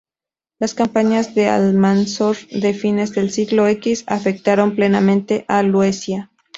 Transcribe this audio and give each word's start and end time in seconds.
Las 0.57 0.73
campañas 0.73 1.35
de 1.35 1.47
Almanzor 1.47 2.35
de 2.49 2.73
fines 2.73 3.11
del 3.13 3.29
siglo 3.29 3.67
X 3.67 4.03
afectaron 4.07 4.75
plenamente 4.75 5.45
a 5.47 5.61
Luesia. 5.61 6.31